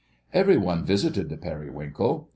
Every 0.33 0.57
one 0.57 0.83
visited 0.83 1.29
the 1.29 1.37
Periwinkle. 1.37 2.27